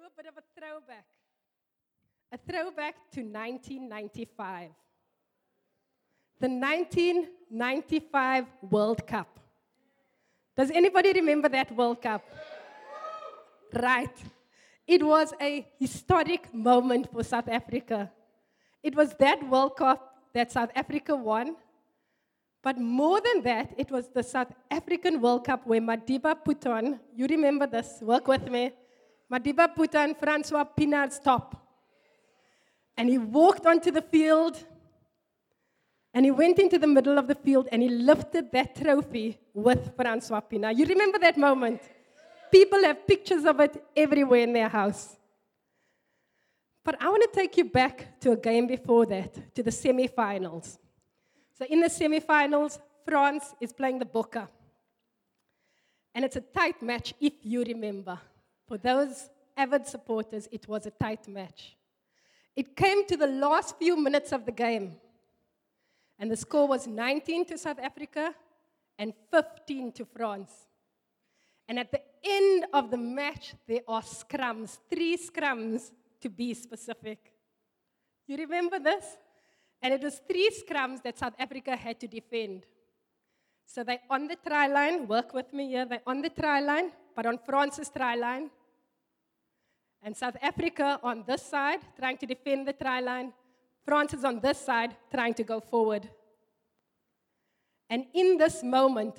[0.00, 1.04] do a bit of a throwback.
[2.32, 4.70] A throwback to 1995.
[6.40, 9.38] The 1995 World Cup.
[10.56, 12.24] Does anybody remember that World Cup?
[13.74, 14.16] Right.
[14.86, 18.10] It was a historic moment for South Africa.
[18.82, 21.56] It was that World Cup that South Africa won.
[22.62, 27.00] But more than that, it was the South African World Cup where Madiba put on,
[27.14, 28.72] you remember this, work with me.
[29.30, 31.56] Madiba put on Francois Pienaar's top.
[32.96, 34.62] And he walked onto the field
[36.12, 39.94] and he went into the middle of the field and he lifted that trophy with
[39.96, 40.76] Francois Pienaar.
[40.76, 41.80] You remember that moment?
[42.50, 45.16] People have pictures of it everywhere in their house.
[46.84, 50.78] But I want to take you back to a game before that, to the semi-finals.
[51.56, 54.48] So in the semi-finals, France is playing the Bokke.
[56.14, 58.18] And it's a tight match, if you remember.
[58.70, 61.76] For those avid supporters, it was a tight match.
[62.54, 64.94] It came to the last few minutes of the game.
[66.20, 68.32] And the score was 19 to South Africa
[68.96, 70.52] and 15 to France.
[71.66, 75.90] And at the end of the match, there are scrums, three scrums
[76.20, 77.32] to be specific.
[78.28, 79.04] You remember this?
[79.82, 82.66] And it was three scrums that South Africa had to defend.
[83.66, 86.92] So they're on the try line, work with me here, they're on the try line,
[87.16, 88.48] but on France's try line.
[90.02, 93.32] And South Africa on this side, trying to defend the try line.
[93.84, 96.08] France is on this side, trying to go forward.
[97.88, 99.16] And in this moment,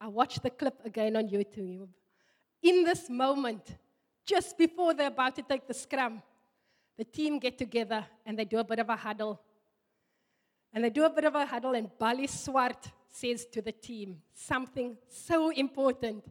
[0.00, 1.88] I watched the clip again on YouTube.
[2.62, 3.76] In this moment,
[4.24, 6.22] just before they're about to take the scrum,
[6.96, 9.40] the team get together and they do a bit of a huddle.
[10.72, 14.20] And they do a bit of a huddle, and Balie Swart says to the team
[14.34, 16.24] something so important.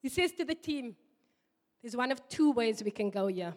[0.00, 0.96] He says to the team,
[1.84, 3.52] There's one of two ways we can go here.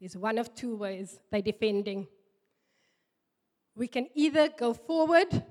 [0.00, 2.08] There's one of two ways they're defending.
[3.76, 5.44] We can either go forward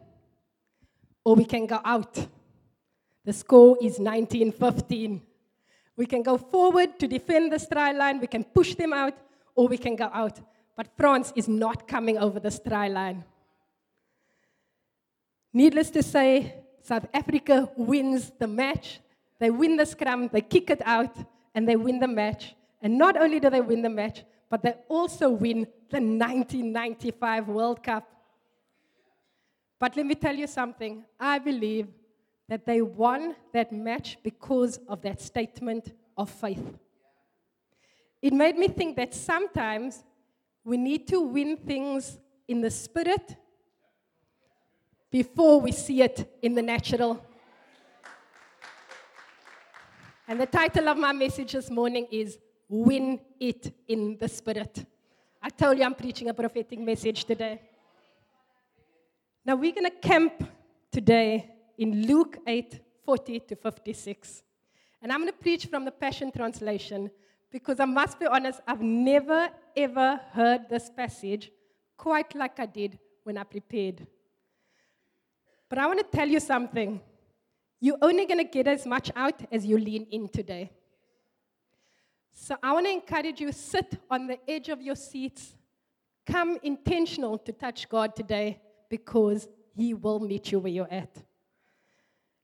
[1.23, 2.27] or we can go out.
[3.23, 5.22] The score is 1915.
[5.95, 9.13] We can go forward to defend the try line, we can push them out,
[9.56, 10.38] or we can go out.
[10.75, 13.23] But France is not coming over the try line.
[15.53, 19.00] Needless to say, South Africa wins the match.
[19.40, 21.16] They win the scrum, they kick it out,
[21.53, 22.56] and they win the match.
[22.81, 27.84] And not only do they win the match, but they also win the 1995 World
[27.84, 28.09] Cup.
[29.80, 31.03] But let me tell you something.
[31.20, 31.88] I believe
[32.50, 36.78] that they won that match because of that statement of faith.
[38.22, 40.04] It made me think that sometimes
[40.64, 42.18] we need to win things
[42.48, 43.36] in the spirit
[45.12, 47.24] before we see it in the natural.
[50.29, 54.85] And the title of my message this morning is Win It in the Spirit.
[55.41, 57.61] I told you I'm preaching a prophetic message today.
[59.45, 60.43] Now we're going to camp
[60.91, 64.43] today in Luke 8 40 to 56.
[65.01, 67.09] And I'm going to preach from the Passion Translation
[67.49, 71.51] because I must be honest, I've never ever heard this passage
[71.95, 74.05] quite like I did when I prepared.
[75.69, 76.99] But I want to tell you something.
[77.79, 80.71] You're only going to get as much out as you lean in today.
[82.33, 85.55] So I want to encourage you sit on the edge of your seats.
[86.25, 91.15] Come intentional to touch God today because he will meet you where you're at.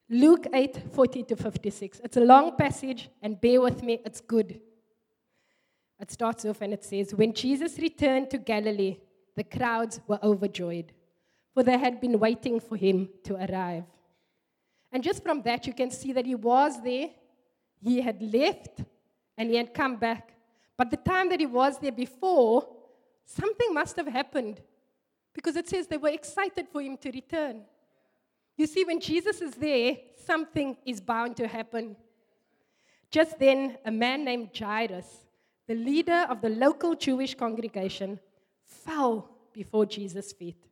[0.09, 2.01] Luke 8 40 to 56.
[2.03, 4.59] It's a long passage, and bear with me, it's good.
[5.99, 8.97] It starts off and it says, When Jesus returned to Galilee,
[9.35, 10.91] the crowds were overjoyed,
[11.53, 13.85] for they had been waiting for him to arrive.
[14.93, 17.09] And just from that, you can see that he was there,
[17.81, 18.81] he had left,
[19.35, 20.35] and he had come back.
[20.77, 22.67] But the time that he was there before,
[23.25, 24.61] something must have happened
[25.33, 27.63] because it says they were excited for him to return.
[28.55, 31.95] You see, when Jesus is there, something is bound to happen.
[33.09, 35.07] Just then, a man named Jairus,
[35.67, 38.19] the leader of the local Jewish congregation,
[38.63, 40.67] fell before Jesus' feet.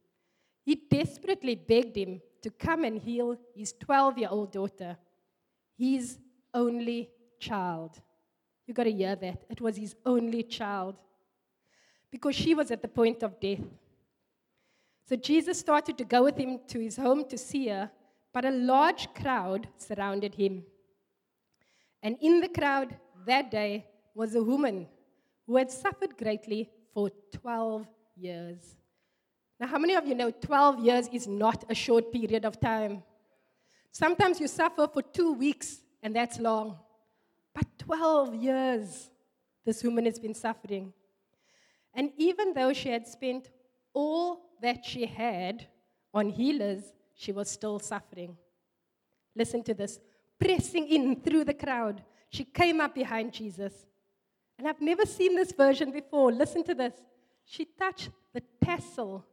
[0.63, 4.97] He desperately begged him to come and heal his 12 year old daughter,
[5.77, 6.17] his
[6.53, 7.09] only
[7.39, 8.01] child.
[8.67, 9.43] You got to hear that.
[9.49, 10.95] It was his only child
[12.11, 13.63] because she was at the point of death.
[15.07, 17.89] So Jesus started to go with him to his home to see her,
[18.33, 20.63] but a large crowd surrounded him.
[22.03, 22.95] And in the crowd
[23.25, 23.85] that day
[24.15, 24.87] was a woman
[25.45, 28.77] who had suffered greatly for 12 years.
[29.61, 33.03] Now, how many of you know 12 years is not a short period of time?
[33.91, 36.79] Sometimes you suffer for two weeks, and that's long.
[37.53, 39.11] But 12 years
[39.63, 40.91] this woman has been suffering.
[41.93, 43.51] And even though she had spent
[43.93, 45.67] all that she had
[46.11, 46.81] on healers,
[47.13, 48.35] she was still suffering.
[49.35, 49.99] Listen to this
[50.39, 53.85] pressing in through the crowd, she came up behind Jesus.
[54.57, 56.31] And I've never seen this version before.
[56.31, 56.93] Listen to this.
[57.45, 59.23] She touched the tassel,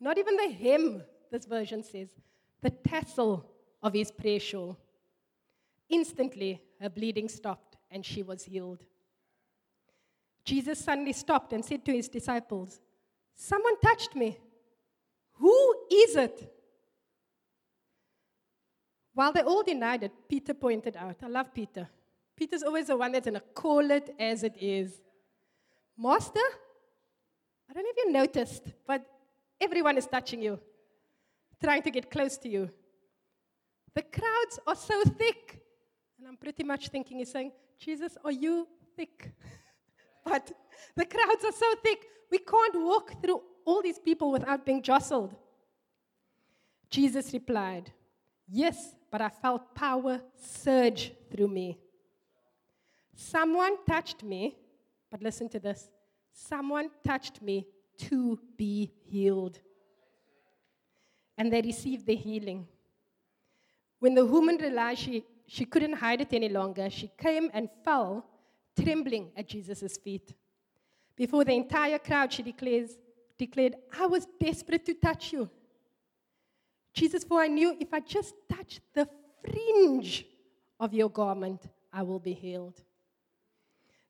[0.00, 2.08] not even the hem, this version says,
[2.60, 3.44] the tassel
[3.82, 4.78] of his prayer shawl.
[5.88, 8.82] Instantly, her bleeding stopped and she was healed.
[10.44, 12.80] Jesus suddenly stopped and said to his disciples,
[13.34, 14.38] Someone touched me.
[15.34, 16.52] Who is it?
[19.14, 21.16] While they all denied it, Peter pointed out.
[21.22, 21.88] I love Peter.
[22.36, 24.92] Peter's always the one that's going to call it as it is.
[25.96, 26.40] Master,
[27.68, 29.04] I don't know if you noticed, but
[29.60, 30.58] everyone is touching you,
[31.62, 32.70] trying to get close to you.
[33.94, 35.60] The crowds are so thick.
[36.18, 38.66] And I'm pretty much thinking, he's saying, Jesus, are you
[38.96, 39.32] thick?
[40.24, 40.52] but
[40.96, 45.34] the crowds are so thick, we can't walk through all these people without being jostled.
[46.90, 47.92] Jesus replied,
[48.50, 51.78] Yes, but I felt power surge through me.
[53.14, 54.56] Someone touched me,
[55.10, 55.90] but listen to this
[56.38, 57.66] someone touched me
[57.98, 59.58] to be healed.
[61.36, 62.66] And they received the healing.
[64.00, 68.26] When the woman realized she, she couldn't hide it any longer, she came and fell,
[68.80, 70.34] trembling at Jesus' feet.
[71.16, 72.96] Before the entire crowd, she declares,
[73.36, 75.50] declared, I was desperate to touch you.
[76.92, 79.08] Jesus, for I knew if I just touch the
[79.44, 80.26] fringe
[80.80, 81.62] of your garment,
[81.92, 82.82] I will be healed.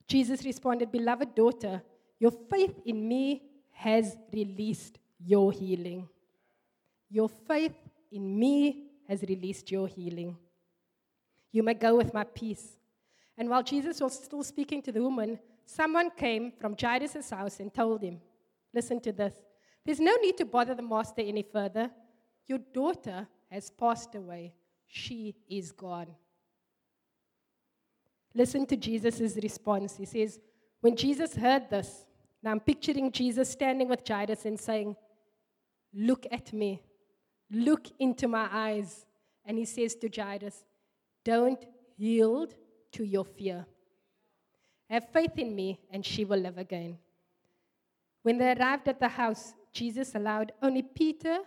[0.07, 1.83] Jesus responded, Beloved daughter,
[2.19, 3.43] your faith in me
[3.79, 6.09] has released your healing.
[7.09, 7.77] Your faith
[8.11, 10.37] in me has released your healing.
[11.53, 12.77] You may go with my peace.
[13.37, 17.73] And while Jesus was still speaking to the woman, someone came from Jairus' house and
[17.73, 18.21] told him,
[18.75, 19.35] Listen to this.
[19.87, 21.89] There's no need to bother the master any further.
[22.49, 24.55] Your daughter has passed away.
[24.89, 26.09] She is gone.
[28.35, 29.97] Listen to Jesus' response.
[29.97, 30.41] He says,
[30.81, 32.07] When Jesus heard this,
[32.43, 34.97] now I'm picturing Jesus standing with Jairus and saying,
[35.93, 36.83] Look at me.
[37.51, 39.07] Look into my eyes.
[39.45, 40.65] And he says to Jairus,
[41.25, 41.65] Don't
[41.97, 42.55] yield
[42.93, 43.67] to your fear.
[44.91, 46.99] Have faith in me, and she will live again.
[48.23, 51.39] When they arrived at the house, Jesus allowed only Peter,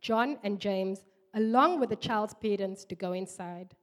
[0.00, 1.04] John, and James,
[1.34, 3.74] along with the child's parents, to go inside.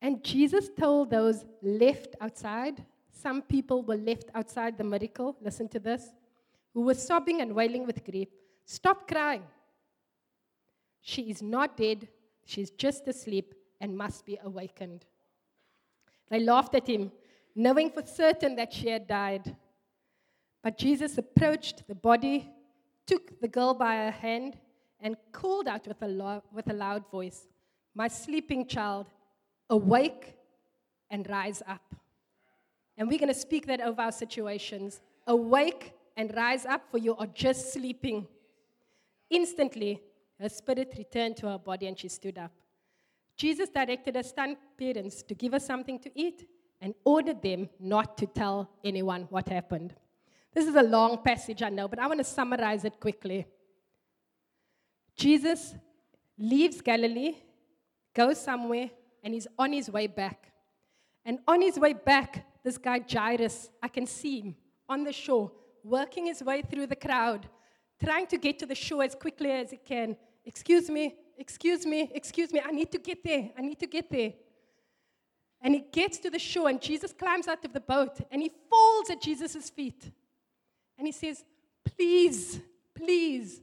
[0.00, 2.84] And Jesus told those left outside,
[3.20, 6.02] some people were left outside the miracle, listen to this,
[6.72, 8.28] who were sobbing and wailing with grief,
[8.64, 9.42] Stop crying.
[11.00, 12.08] She is not dead,
[12.44, 15.06] she's just asleep and must be awakened.
[16.28, 17.10] They laughed at him,
[17.56, 19.56] knowing for certain that she had died.
[20.62, 22.48] But Jesus approached the body,
[23.06, 24.56] took the girl by her hand,
[25.00, 27.48] and called out with a, lo- with a loud voice,
[27.94, 29.06] My sleeping child,
[29.68, 30.36] awake
[31.10, 31.94] and rise up.
[33.00, 35.00] And we're going to speak that over our situations.
[35.26, 38.28] Awake and rise up, for you are just sleeping.
[39.30, 40.02] Instantly,
[40.38, 42.52] her spirit returned to her body and she stood up.
[43.38, 46.46] Jesus directed her stunned parents to give her something to eat
[46.78, 49.94] and ordered them not to tell anyone what happened.
[50.52, 53.46] This is a long passage, I know, but I want to summarize it quickly.
[55.16, 55.74] Jesus
[56.36, 57.36] leaves Galilee,
[58.12, 58.90] goes somewhere,
[59.24, 60.52] and he's on his way back.
[61.24, 64.56] And on his way back, this guy Jairus, I can see him
[64.88, 65.52] on the shore,
[65.82, 67.48] working his way through the crowd,
[68.02, 70.16] trying to get to the shore as quickly as he can.
[70.44, 74.10] Excuse me, excuse me, excuse me, I need to get there, I need to get
[74.10, 74.32] there.
[75.62, 78.50] And he gets to the shore, and Jesus climbs out of the boat, and he
[78.70, 80.10] falls at Jesus' feet.
[80.96, 81.44] And he says,
[81.84, 82.60] Please,
[82.94, 83.60] please,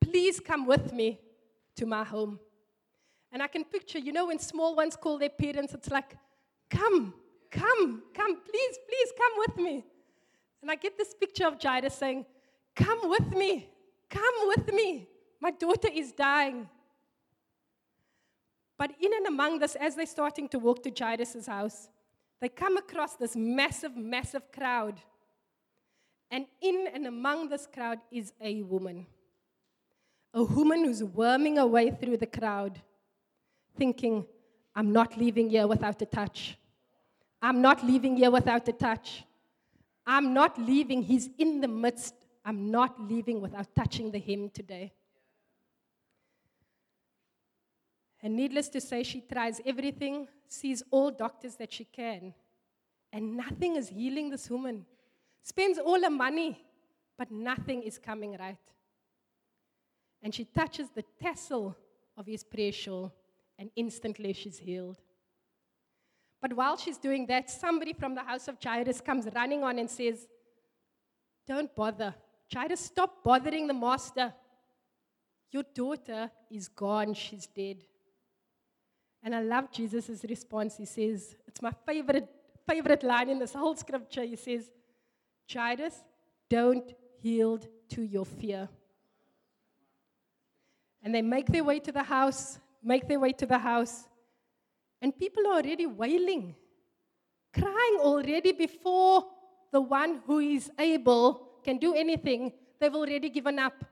[0.00, 1.18] please come with me
[1.76, 2.38] to my home.
[3.32, 6.16] And I can picture, you know, when small ones call their parents, it's like,
[6.68, 7.14] Come,
[7.50, 9.84] come, come, please, please come with me.
[10.62, 12.26] And I get this picture of Jairus saying,
[12.76, 13.68] Come with me,
[14.08, 15.08] come with me.
[15.40, 16.68] My daughter is dying.
[18.78, 21.88] But in and among this, as they're starting to walk to Jairus' house,
[22.40, 25.00] they come across this massive, massive crowd.
[26.30, 29.06] And in and among this crowd is a woman.
[30.32, 32.80] A woman who's worming her way through the crowd,
[33.76, 34.24] thinking,
[34.74, 36.56] I'm not leaving here without a touch.
[37.42, 39.24] I'm not leaving here without a touch.
[40.06, 41.02] I'm not leaving.
[41.02, 42.14] He's in the midst.
[42.44, 44.92] I'm not leaving without touching the hem today.
[48.22, 52.34] And needless to say, she tries everything, sees all doctors that she can,
[53.12, 54.84] And nothing is healing this woman.
[55.42, 56.62] Spends all her money,
[57.16, 58.58] but nothing is coming right.
[60.22, 61.76] And she touches the tassel
[62.16, 63.12] of his prayer shawl,
[63.58, 64.98] and instantly she's healed.
[66.40, 69.90] But while she's doing that, somebody from the house of Jairus comes running on and
[69.90, 70.26] says,
[71.46, 72.14] Don't bother.
[72.52, 74.32] Jairus, stop bothering the master.
[75.50, 77.84] Your daughter is gone, she's dead.
[79.22, 80.78] And I love Jesus' response.
[80.78, 82.28] He says, It's my favorite,
[82.66, 84.24] favorite line in this whole scripture.
[84.24, 84.70] He says,
[85.52, 86.02] Jairus,
[86.48, 88.68] don't yield to your fear.
[91.02, 94.04] And they make their way to the house, make their way to the house,
[95.02, 96.54] and people are already wailing,
[97.52, 99.24] crying already before
[99.72, 102.52] the one who is able can do anything.
[102.78, 103.84] They've already given up.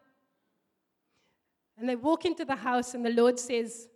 [1.76, 3.88] And they walk into the house, and the Lord says,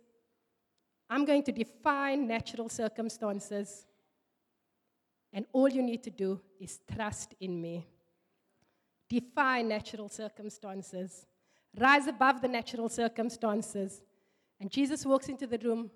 [1.09, 3.85] I'm going to define natural circumstances.
[5.33, 7.85] And all you need to do is trust in me.
[9.09, 11.25] Defy natural circumstances.
[11.77, 14.01] Rise above the natural circumstances.
[14.59, 15.91] And Jesus walks into the room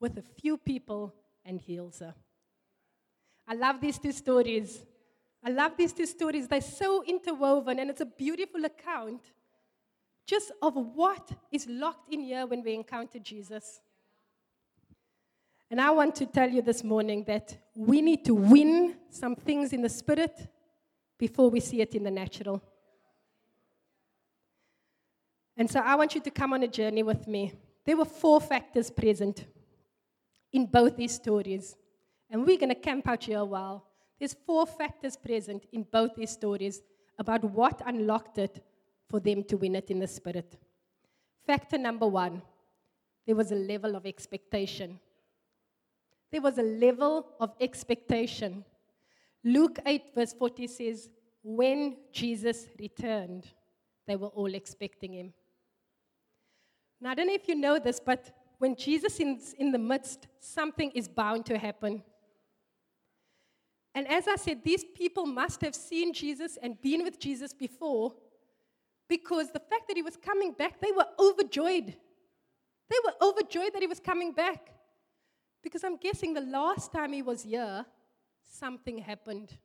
[0.00, 2.14] with a few people and heals her.
[3.48, 4.84] I love these two stories.
[5.44, 6.48] I love these two stories.
[6.48, 9.22] They're so interwoven, and it's a beautiful account
[10.26, 13.80] just of what is locked in here when we encounter Jesus.
[15.70, 19.72] And I want to tell you this morning that we need to win some things
[19.72, 20.48] in the spirit
[21.18, 22.62] before we see it in the natural.
[25.56, 27.52] And so I want you to come on a journey with me.
[27.84, 29.46] There were four factors present
[30.52, 31.76] in both these stories.
[32.30, 33.86] And we're going to camp out here a while.
[34.18, 36.82] There's four factors present in both these stories
[37.18, 38.64] about what unlocked it
[39.08, 40.56] for them to win it in the spirit.
[41.46, 42.42] Factor number one
[43.26, 45.00] there was a level of expectation.
[46.30, 48.64] There was a level of expectation.
[49.42, 51.10] Luke 8, verse 40 says,
[51.42, 53.48] When Jesus returned,
[54.06, 55.32] they were all expecting him.
[57.00, 60.26] Now, I don't know if you know this, but when Jesus is in the midst,
[60.40, 62.02] something is bound to happen.
[63.94, 68.14] And as I said, these people must have seen Jesus and been with Jesus before
[69.08, 71.96] because the fact that he was coming back, they were overjoyed.
[72.88, 74.72] They were overjoyed that he was coming back.
[75.62, 77.84] Because I'm guessing the last time he was here,
[78.42, 79.56] something happened.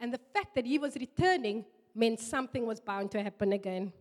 [0.00, 3.92] And the fact that he was returning meant something was bound to happen again.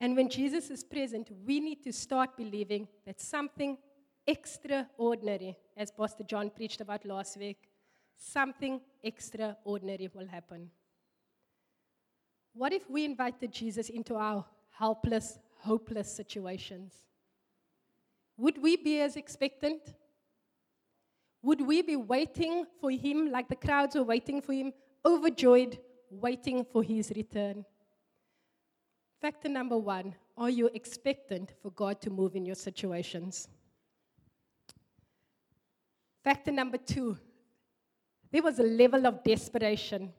[0.00, 3.78] And when Jesus is present, we need to start believing that something
[4.26, 7.70] extraordinary, as Pastor John preached about last week,
[8.16, 10.70] something extraordinary will happen.
[12.52, 16.94] What if we invited Jesus into our helpless, hopeless situations?
[18.38, 19.94] Would we be as expectant?
[21.42, 24.72] Would we be waiting for him like the crowds were waiting for him,
[25.04, 25.78] overjoyed,
[26.10, 27.64] waiting for his return?
[29.20, 33.48] Factor number one are you expectant for God to move in your situations?
[36.22, 37.18] Factor number two
[38.30, 40.12] there was a level of desperation.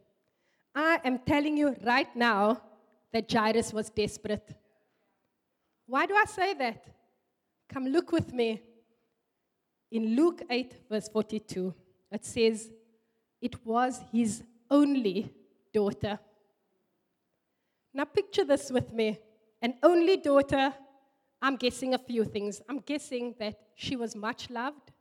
[0.74, 2.62] I am telling you right now
[3.12, 4.56] that Jairus was desperate.
[5.86, 6.86] Why do I say that?
[7.70, 8.62] Come look with me.
[9.92, 11.74] In Luke 8, verse 42,
[12.12, 12.72] it says,
[13.42, 15.34] It was his only
[15.74, 16.20] daughter.
[17.98, 19.20] Now, picture this with me
[19.60, 20.72] an only daughter.
[21.42, 22.62] I'm guessing a few things.
[22.70, 24.92] I'm guessing that she was much loved.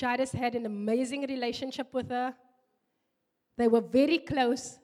[0.00, 2.34] Jairus had an amazing relationship with her.
[3.56, 4.80] They were very close.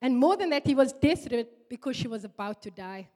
[0.00, 3.06] And more than that, he was desperate because she was about to die.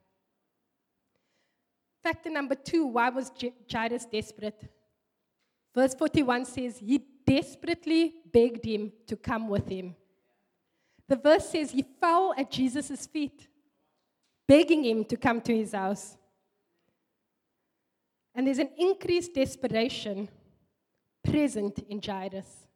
[2.02, 3.32] Factor number two why was
[3.70, 4.62] Jairus desperate?
[5.74, 9.94] Verse 41 says, He desperately begged him to come with him.
[11.10, 13.48] The verse says he fell at Jesus' feet,
[14.46, 16.16] begging him to come to his house.
[18.32, 20.28] And there's an increased desperation
[21.24, 22.68] present in Jairus.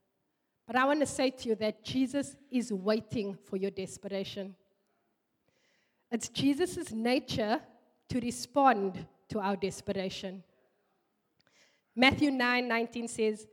[0.67, 4.57] But I want to say to you that Jesus is waiting for your desperation.
[6.11, 7.61] It's Jesus' nature
[8.09, 10.43] to respond to our desperation.
[11.95, 13.47] Matthew 9 19 says,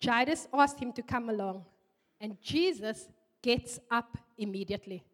[0.00, 1.64] Jairus asked him to come along,
[2.20, 3.08] and Jesus
[3.42, 5.04] gets up immediately.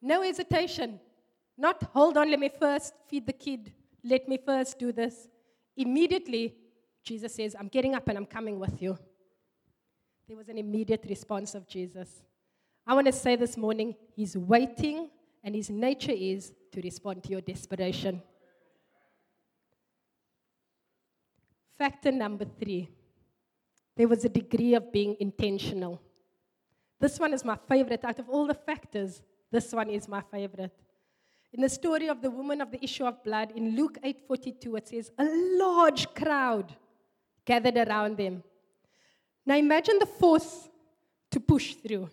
[0.00, 1.00] No hesitation.
[1.56, 3.72] Not, hold on, let me first feed the kid.
[4.02, 5.28] Let me first do this.
[5.76, 6.54] Immediately,
[7.02, 8.98] Jesus says, I'm getting up and I'm coming with you.
[10.26, 12.22] There was an immediate response of Jesus.
[12.86, 15.10] I want to say this morning, He's waiting,
[15.42, 18.22] and His nature is to respond to your desperation.
[21.76, 22.88] Factor number three
[23.96, 26.00] there was a degree of being intentional.
[27.00, 28.04] This one is my favorite.
[28.04, 30.72] Out of all the factors, this one is my favorite.
[31.52, 34.88] In the story of the woman of the issue of blood, in Luke 8:42, it
[34.88, 35.24] says, a
[35.56, 36.74] large crowd
[37.44, 38.42] gathered around them.
[39.46, 40.68] Now imagine the force
[41.30, 42.08] to push through.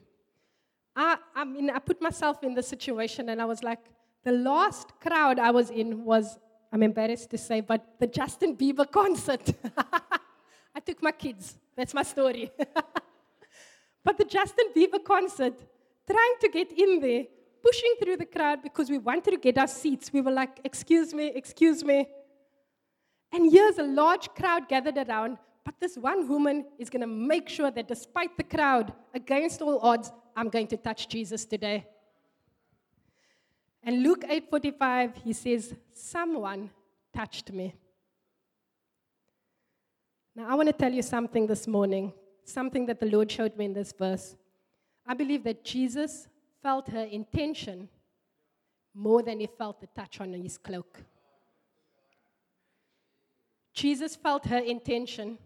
[0.95, 3.79] I, I mean, I put myself in the situation and I was like,
[4.23, 6.37] the last crowd I was in was,
[6.71, 9.53] I'm embarrassed to say, but the Justin Bieber concert.
[10.75, 11.57] I took my kids.
[11.75, 12.51] That's my story.
[14.03, 15.53] but the Justin Bieber concert,
[16.09, 17.25] trying to get in there,
[17.61, 20.11] pushing through the crowd because we wanted to get our seats.
[20.11, 22.07] We were like, excuse me, excuse me.
[23.31, 27.47] And here's a large crowd gathered around, but this one woman is going to make
[27.47, 31.85] sure that despite the crowd, against all odds, I'm going to touch Jesus today.
[33.83, 36.69] And Luke 8:45 he says someone
[37.13, 37.73] touched me.
[40.35, 43.65] Now I want to tell you something this morning, something that the Lord showed me
[43.65, 44.35] in this verse.
[45.05, 46.27] I believe that Jesus
[46.61, 47.89] felt her intention
[48.93, 50.99] more than he felt the touch on his cloak.
[53.73, 55.37] Jesus felt her intention.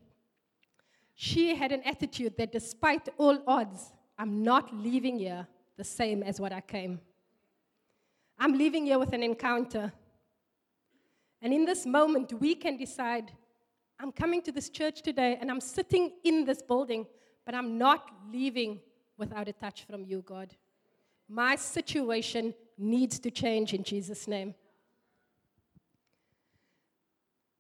[1.14, 5.48] She had an attitude that despite all odds, I'm not leaving here
[5.78, 7.00] the same as what I came.
[8.40, 9.94] I'm leaving here with an encounter.
[11.42, 13.32] And in this moment, we can decide
[14.00, 17.06] I'm coming to this church today and I'm sitting in this building,
[17.46, 18.80] but I'm not leaving
[19.18, 20.54] without a touch from you, God.
[21.30, 24.54] My situation needs to change in Jesus' name.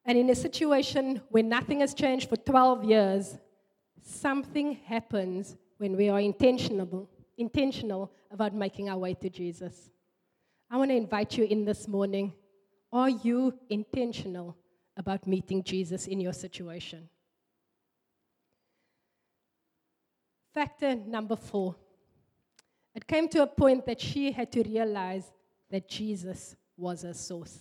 [0.04, 3.38] And in a situation where nothing has changed for 12 years,
[4.04, 9.89] something happens when we are intentional, intentional about making our way to Jesus.
[10.70, 12.34] I want to invite you in this morning.
[12.92, 14.56] Are you intentional
[14.98, 17.10] about meeting Jesus in your situation?
[20.54, 21.75] Factor number four.
[22.93, 25.32] It came to a point that she had to realize
[25.69, 27.60] that Jesus was a source.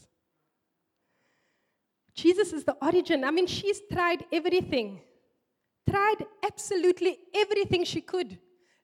[2.15, 3.25] Jesus is the origin.
[3.25, 5.01] I mean, she's tried everything
[5.89, 8.39] tried absolutely everything she could.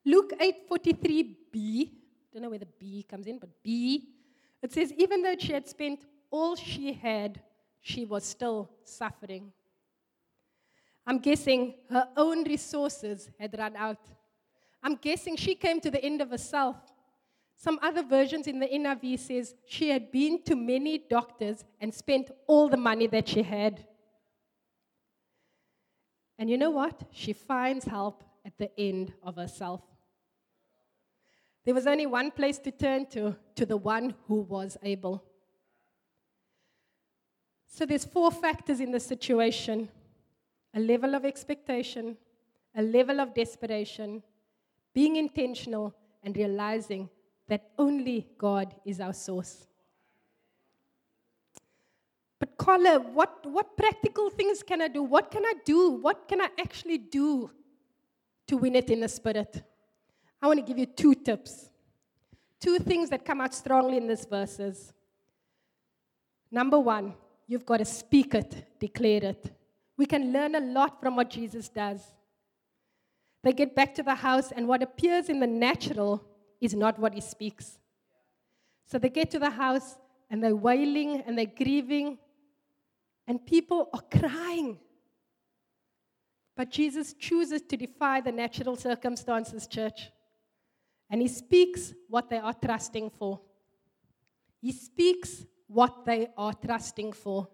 [0.05, 1.91] Luke 8:43b,
[2.33, 4.09] don't know where the B comes in, but B,
[4.63, 7.41] it says even though she had spent all she had,
[7.81, 9.53] she was still suffering.
[11.07, 13.99] I'm guessing her own resources had run out.
[14.83, 16.77] I'm guessing she came to the end of herself.
[17.57, 22.31] Some other versions in the NIV says she had been to many doctors and spent
[22.47, 23.85] all the money that she had.
[26.39, 27.03] And you know what?
[27.11, 29.83] She finds help at the end of herself.
[31.65, 35.23] There was only one place to turn to, to the one who was able.
[37.73, 39.89] So there's four factors in the situation
[40.75, 42.17] a level of expectation,
[42.77, 44.23] a level of desperation,
[44.95, 47.09] being intentional, and realizing
[47.49, 49.67] that only God is our source.
[52.39, 55.03] But Carla, what, what practical things can I do?
[55.03, 55.91] What can I do?
[55.91, 57.51] What can I actually do
[58.47, 59.63] to win it in the spirit?
[60.41, 61.69] I want to give you two tips.
[62.61, 64.93] Two things that come out strongly in these verses.
[66.51, 67.15] Number one,
[67.51, 69.43] you've got to speak it, declare it.
[69.97, 72.01] We can learn a lot from what Jesus does.
[73.43, 76.13] They get back to the house, and what appears in the natural
[76.61, 77.79] is not what he speaks.
[78.87, 79.97] So they get to the house,
[80.31, 82.19] and they're wailing and they're grieving
[83.27, 84.79] and people are crying.
[86.57, 90.11] But Jesus chooses to defy the natural circumstances, church.
[91.11, 93.41] And he speaks what they are trusting for.
[94.61, 97.49] He speaks what they are trusting for.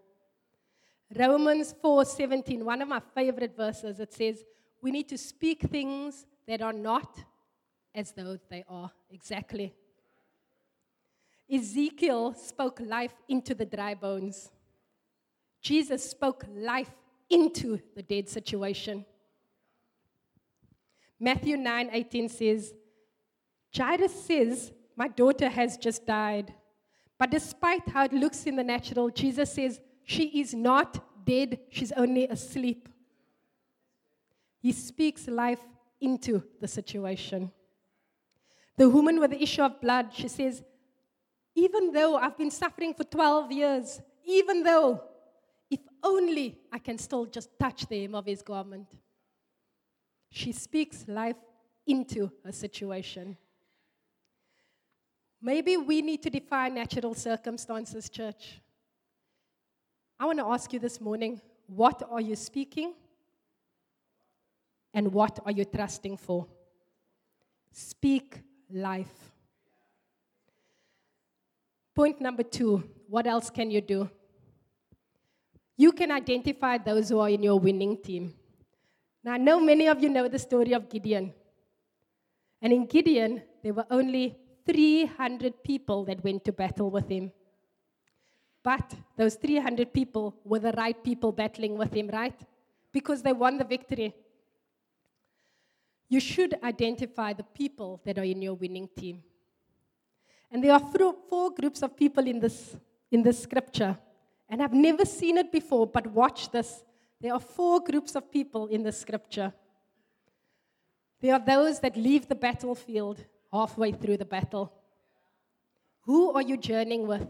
[1.14, 4.44] Romans 4:17, one of my favorite verses, it says,
[4.80, 7.24] "We need to speak things that are not
[7.94, 9.74] as though they are." Exactly.
[11.48, 14.50] Ezekiel spoke life into the dry bones.
[15.60, 16.94] Jesus spoke life
[17.28, 19.04] into the dead situation.
[21.20, 22.74] Matthew 9 18 says,
[23.76, 26.52] Jairus says, My daughter has just died.
[27.18, 31.92] But despite how it looks in the natural, Jesus says, She is not dead, she's
[31.92, 32.88] only asleep.
[34.60, 35.60] He speaks life
[36.00, 37.50] into the situation.
[38.76, 40.62] The woman with the issue of blood, she says,
[41.54, 45.02] Even though I've been suffering for 12 years, even though
[45.70, 48.86] if only I can still just touch the hem of his garment.
[50.30, 51.36] She speaks life
[51.86, 53.36] into her situation.
[55.46, 58.60] Maybe we need to define natural circumstances, church.
[60.18, 62.94] I want to ask you this morning what are you speaking?
[64.92, 66.48] And what are you trusting for?
[67.70, 68.40] Speak
[68.72, 69.14] life.
[71.94, 74.10] Point number two what else can you do?
[75.76, 78.34] You can identify those who are in your winning team.
[79.22, 81.32] Now, I know many of you know the story of Gideon.
[82.60, 87.32] And in Gideon, there were only 300 people that went to battle with him.
[88.62, 92.38] But those 300 people were the right people battling with him, right?
[92.92, 94.14] Because they won the victory.
[96.08, 99.22] You should identify the people that are in your winning team.
[100.50, 102.76] And there are four groups of people in this,
[103.10, 103.96] in this scripture.
[104.48, 106.84] And I've never seen it before, but watch this.
[107.20, 109.52] There are four groups of people in the scripture.
[111.20, 114.72] There are those that leave the battlefield halfway through the battle.
[116.02, 117.26] Who are you journeying with?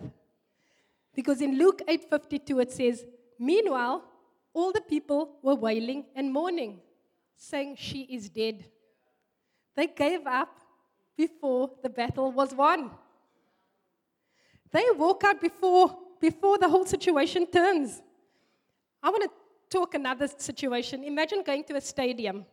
[1.15, 3.07] Because in Luke 8:52 it says,
[3.39, 4.05] "Meanwhile,
[4.53, 6.83] all the people were wailing and mourning,
[7.37, 8.71] saying she is dead."
[9.75, 10.61] They gave up
[11.17, 12.91] before the battle was won.
[14.71, 18.03] They walk out before before the whole situation turns.
[19.03, 19.31] I want to
[19.69, 21.05] talk another situation.
[21.05, 22.47] Imagine going to a stadium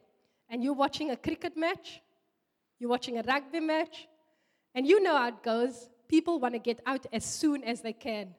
[0.50, 2.02] and you're watching a cricket match,
[2.84, 4.10] you're watching a rugby match,
[4.76, 5.90] and you know how it goes.
[6.10, 8.36] People want to get out as soon as they can.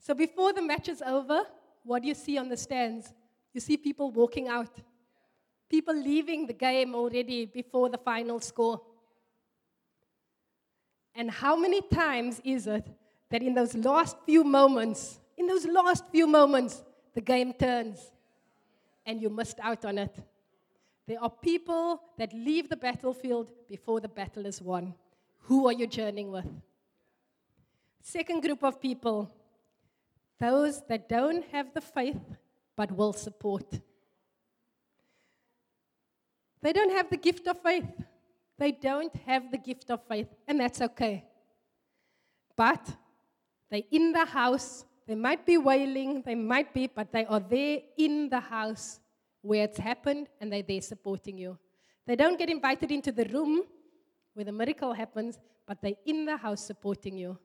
[0.00, 1.42] So before the match is over,
[1.84, 3.14] what do you see on the stands?
[3.54, 4.74] You see people walking out,
[5.68, 8.80] people leaving the game already before the final score.
[11.14, 12.84] And how many times is it
[13.30, 16.82] that in those last few moments, in those last few moments,
[17.14, 18.10] the game turns
[19.06, 20.16] and you missed out on it?
[21.10, 24.94] There are people that leave the battlefield before the battle is won.
[25.40, 26.46] Who are you journeying with?
[28.00, 29.28] Second group of people
[30.38, 32.20] those that don't have the faith
[32.76, 33.80] but will support.
[36.62, 37.90] They don't have the gift of faith.
[38.56, 41.24] They don't have the gift of faith, and that's okay.
[42.54, 42.88] But
[43.68, 44.84] they're in the house.
[45.08, 49.00] They might be wailing, they might be, but they are there in the house
[49.42, 51.58] where it's happened and they're there supporting you.
[52.06, 53.62] They don't get invited into the room
[54.34, 57.38] where the miracle happens, but they're in the house supporting you.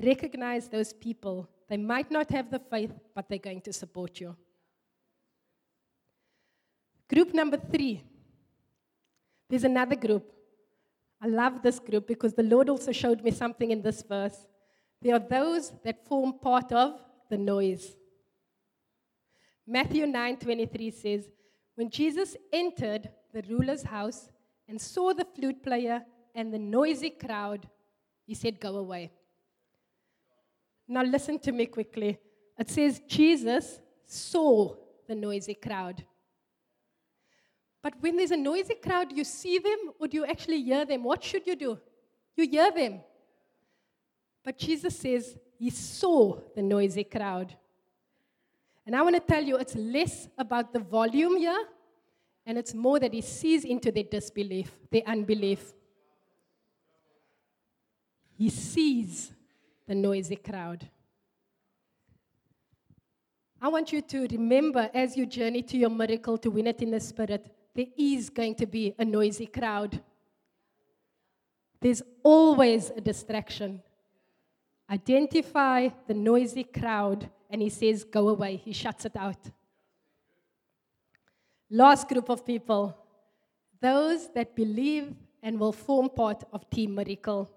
[0.00, 1.48] Recognize those people.
[1.68, 4.36] They might not have the faith, but they're going to support you.
[7.08, 8.02] Group number three.
[9.48, 10.32] There's another group.
[11.20, 14.46] I love this group because the Lord also showed me something in this verse.
[15.02, 17.96] There are those that form part of the noise.
[19.66, 21.30] Matthew 9:23 says,
[21.74, 24.30] "When Jesus entered the ruler's house
[24.68, 27.68] and saw the flute player and the noisy crowd,
[28.26, 29.12] he said, "Go away."
[30.88, 32.18] Now listen to me quickly.
[32.58, 36.04] It says Jesus saw the noisy crowd.
[37.82, 41.02] But when there's a noisy crowd, you see them or do you actually hear them?
[41.02, 41.80] What should you do?
[42.36, 43.00] You hear them.
[44.44, 47.56] But Jesus says he saw the noisy crowd.
[48.84, 51.64] And I want to tell you, it's less about the volume here,
[52.44, 55.72] and it's more that he sees into their disbelief, their unbelief.
[58.36, 59.32] He sees
[59.86, 60.88] the noisy crowd.
[63.60, 66.90] I want you to remember as you journey to your miracle to win it in
[66.90, 70.00] the spirit, there is going to be a noisy crowd.
[71.80, 73.80] There's always a distraction.
[74.90, 78.56] Identify the noisy crowd and he says, Go away.
[78.56, 79.38] He shuts it out.
[81.70, 82.96] Last group of people
[83.80, 85.12] those that believe
[85.42, 87.50] and will form part of Team Miracle.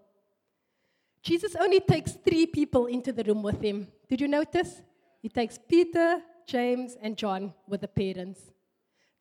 [1.21, 3.87] Jesus only takes three people into the room with him.
[4.09, 4.81] Did you notice?
[5.21, 8.41] He takes Peter, James, and John with the parents.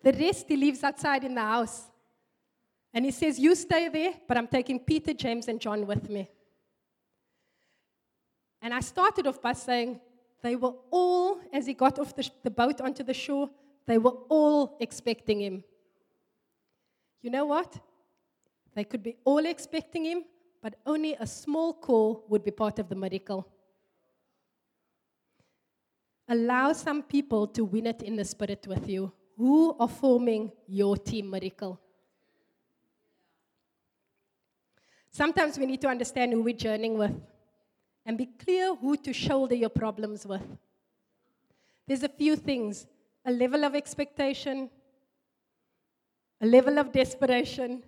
[0.02, 1.84] The rest he leaves outside in the house.
[2.94, 6.30] And he says, You stay there, but I'm taking Peter, James, and John with me.
[8.62, 10.00] And I started off by saying,
[10.44, 13.48] they were all, as he got off the, the boat onto the shore,
[13.86, 15.64] they were all expecting him.
[17.22, 17.78] You know what?
[18.74, 20.24] They could be all expecting him,
[20.62, 23.48] but only a small core would be part of the miracle.
[26.28, 30.98] Allow some people to win it in the spirit with you who are forming your
[30.98, 31.80] team miracle.
[35.10, 37.18] Sometimes we need to understand who we're journeying with
[38.06, 40.42] and be clear who to shoulder your problems with.
[41.86, 42.86] There's a few things
[43.26, 44.68] a level of expectation,
[46.40, 47.82] a level of desperation,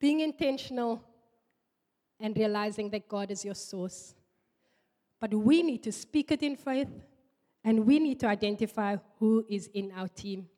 [0.00, 1.02] being intentional,
[2.18, 4.14] and realizing that God is your source.
[5.20, 6.88] But we need to speak it in faith,
[7.62, 10.48] and we need to identify who is in our team.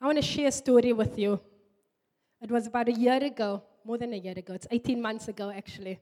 [0.00, 1.40] I want to share a story with you.
[2.42, 5.50] It was about a year ago, more than a year ago, it's 18 months ago
[5.50, 6.00] actually.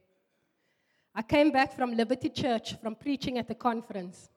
[1.21, 4.31] I came back from Liberty Church from preaching at the conference,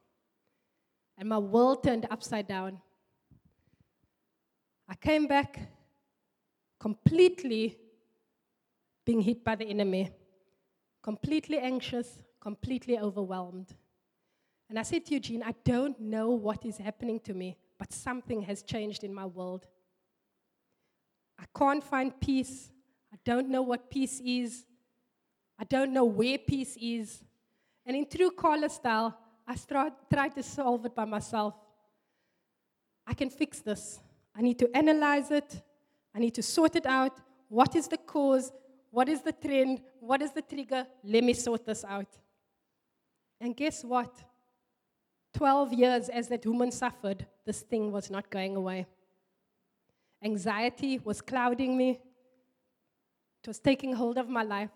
[1.17, 2.81] and my world turned upside down.
[4.89, 5.61] I came back
[6.81, 7.77] completely
[9.05, 10.11] being hit by the enemy,
[11.01, 13.73] completely anxious, completely overwhelmed.
[14.69, 18.41] And I said to Eugene, I don't know what is happening to me, but something
[18.41, 19.67] has changed in my world.
[21.39, 22.71] I can't find peace.
[23.13, 24.65] I don't know what peace is.
[25.59, 27.23] I don't know where peace is.
[27.85, 29.55] And in true Carla style, I
[30.11, 31.53] tried to solve it by myself.
[33.05, 33.99] I can fix this.
[34.35, 35.61] I need to analyze it.
[36.15, 37.19] I need to sort it out.
[37.49, 38.51] What is the cause?
[38.89, 39.81] What is the trend?
[39.99, 40.87] What is the trigger?
[41.03, 42.07] Let me sort this out.
[43.39, 44.23] And guess what?
[45.33, 48.85] 12 years as that woman suffered, this thing was not going away.
[50.23, 51.99] Anxiety was clouding me,
[53.41, 54.69] it was taking hold of my life.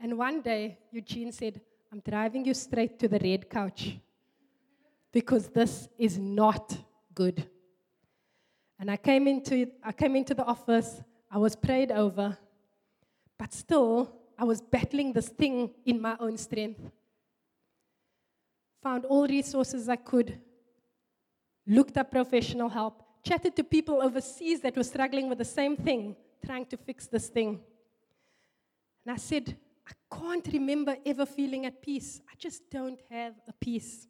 [0.00, 1.60] And one day, Eugene said,
[1.92, 3.98] I'm driving you straight to the red couch
[5.12, 6.74] because this is not
[7.14, 7.46] good.
[8.78, 12.38] And I came into, I came into the office, I was prayed over,
[13.38, 16.80] but still, I was battling this thing in my own strength.
[18.82, 20.40] Found all resources I could,
[21.66, 26.16] looked up professional help, chatted to people overseas that were struggling with the same thing,
[26.46, 27.60] trying to fix this thing.
[29.04, 29.56] And I said,
[29.90, 32.20] I can't remember ever feeling at peace.
[32.30, 34.06] I just don't have a peace.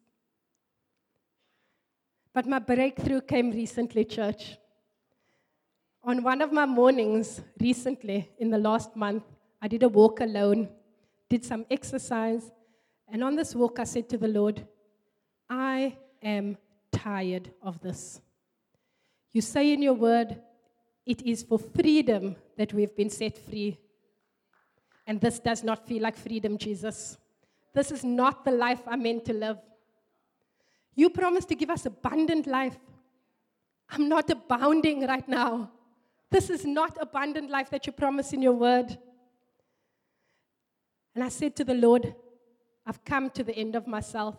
[2.33, 4.57] But my breakthrough came recently, church.
[6.03, 9.23] On one of my mornings recently, in the last month,
[9.61, 10.69] I did a walk alone,
[11.29, 12.51] did some exercise,
[13.07, 14.65] and on this walk, I said to the Lord,
[15.49, 16.57] I am
[16.91, 18.21] tired of this.
[19.33, 20.39] You say in your word,
[21.05, 23.77] it is for freedom that we've been set free.
[25.07, 27.17] And this does not feel like freedom, Jesus.
[27.73, 29.57] This is not the life I'm meant to live.
[30.95, 32.77] You promised to give us abundant life.
[33.89, 35.71] I'm not abounding right now.
[36.29, 38.97] This is not abundant life that you promise in your word.
[41.13, 42.15] And I said to the Lord,
[42.85, 44.37] I've come to the end of myself,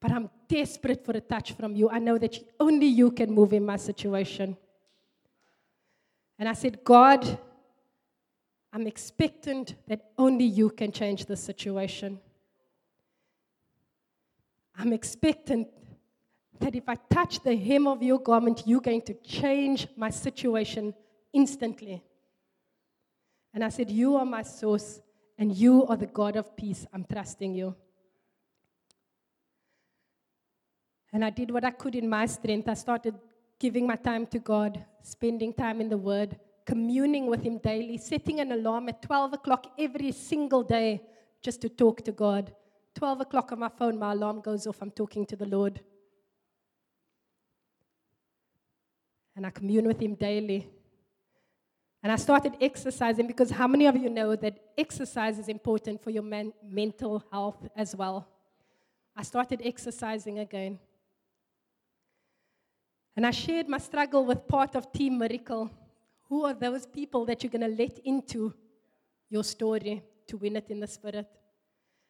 [0.00, 1.88] but I'm desperate for a touch from you.
[1.88, 4.56] I know that only you can move in my situation.
[6.38, 7.38] And I said, God,
[8.72, 12.18] I'm expectant that only you can change the situation.
[14.76, 15.68] I'm expectant
[16.58, 20.94] that if I touch the hem of your garment, you're going to change my situation
[21.32, 22.02] instantly.
[23.52, 25.00] And I said, You are my source,
[25.36, 26.86] and you are the God of peace.
[26.92, 27.74] I'm trusting you.
[31.12, 32.68] And I did what I could in my strength.
[32.68, 33.14] I started
[33.58, 38.40] giving my time to God, spending time in the Word, communing with Him daily, setting
[38.40, 41.02] an alarm at 12 o'clock every single day
[41.42, 42.54] just to talk to God.
[42.94, 44.80] 12 o'clock on my phone, my alarm goes off.
[44.80, 45.80] I'm talking to the Lord.
[49.34, 50.68] And I commune with Him daily.
[52.02, 56.10] And I started exercising because how many of you know that exercise is important for
[56.10, 58.26] your man- mental health as well?
[59.14, 60.78] I started exercising again.
[63.14, 65.70] And I shared my struggle with part of Team Miracle.
[66.32, 68.54] Who are those people that you're going to let into
[69.28, 71.28] your story to win it in the spirit?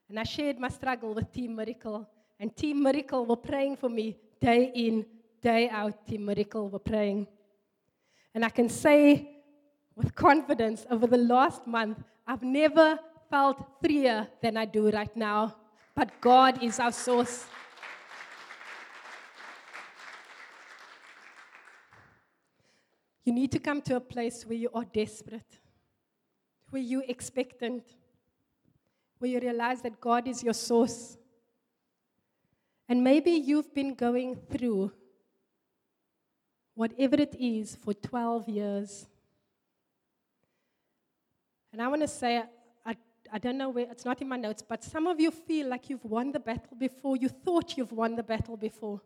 [0.09, 2.09] And I shared my struggle with Team Miracle.
[2.39, 5.05] And Team Miracle were praying for me day in,
[5.41, 6.07] day out.
[6.07, 7.27] Team Miracle were praying.
[8.33, 9.29] And I can say
[9.97, 15.57] with confidence over the last month, I've never felt freer than I do right now.
[15.97, 17.47] But God is our source.
[23.25, 25.59] You need to come to a place where you are desperate,
[26.71, 27.85] where you're expectant,
[29.19, 31.17] where you realize that God is your source.
[32.89, 34.93] And maybe you've been going through
[36.75, 39.07] whatever it is for 12 years.
[41.73, 42.43] And I want to say,
[42.85, 42.97] I,
[43.33, 45.89] I don't know where, it's not in my notes, but some of you feel like
[45.89, 47.17] you've won the battle before.
[47.17, 49.01] You thought you've won the battle before.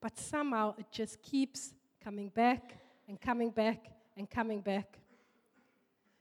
[0.00, 2.74] But somehow it just keeps coming back
[3.08, 3.86] and coming back
[4.16, 4.98] and coming back.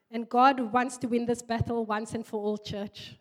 [0.09, 3.15] And God wants to win this battle once and for all, church.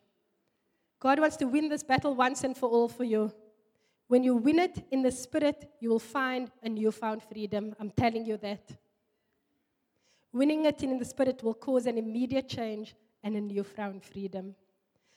[1.00, 3.32] God wants to win this battle once and for all for you.
[4.06, 7.74] When you win it in the spirit, you will find a newfound freedom.
[7.80, 8.70] I'm telling you that.
[10.32, 12.94] Winning it in the spirit will cause an immediate change
[13.24, 14.54] and a newfound freedom.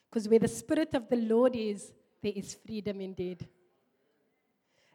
[0.09, 3.47] Because where the spirit of the Lord is, there is freedom indeed.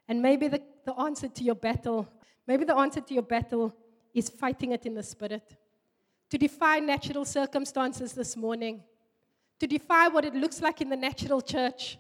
[0.09, 2.09] And maybe the, the answer to your battle,
[2.47, 3.73] maybe the answer to your battle
[4.13, 5.57] is fighting it in the spirit.
[6.31, 8.83] To defy natural circumstances this morning,
[9.61, 11.99] to defy what it looks like in the natural church.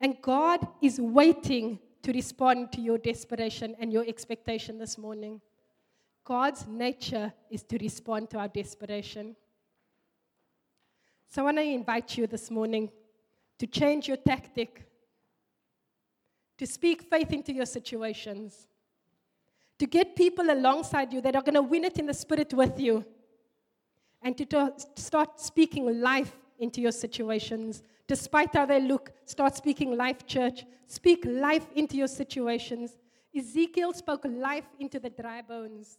[0.00, 5.40] And God is waiting to respond to your desperation and your expectation this morning.
[6.24, 9.34] God's nature is to respond to our desperation.
[11.30, 12.90] So I want to invite you this morning
[13.58, 14.87] to change your tactic,
[16.58, 18.66] to speak faith into your situations,
[19.78, 22.78] to get people alongside you that are going to win it in the spirit with
[22.78, 23.04] you,
[24.22, 27.82] and to, to start speaking life into your situations.
[28.08, 30.64] Despite how they look, start speaking life, church.
[30.86, 32.96] Speak life into your situations.
[33.36, 35.98] Ezekiel spoke life into the dry bones.